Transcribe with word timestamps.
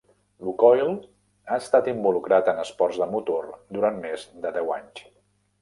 Lukoil 0.45 0.87
ha 0.91 1.59
estat 1.65 1.91
involucrat 1.93 2.51
en 2.55 2.63
esports 2.63 2.99
de 3.03 3.09
motor 3.15 3.47
durant 3.79 4.03
més 4.07 4.29
de 4.47 4.57
deu 4.57 4.77
anys. 4.79 5.07